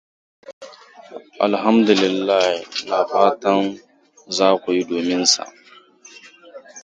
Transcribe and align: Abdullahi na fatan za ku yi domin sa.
Abdullahi 1.45 2.59
na 2.89 2.99
fatan 3.11 3.63
za 4.35 4.47
ku 4.61 4.67
yi 4.75 4.81
domin 4.89 5.23
sa. 5.33 5.43